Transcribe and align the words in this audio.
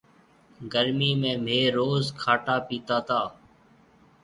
گرميِ 0.71 1.09
۾ 1.21 1.31
ميه 1.45 1.65
روز 1.77 2.03
کاٽا 2.21 2.55
پيتا 2.67 2.97
تا۔ 3.07 3.21